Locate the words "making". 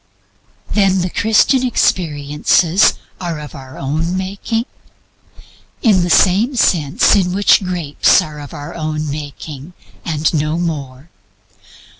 4.17-4.65, 9.11-9.73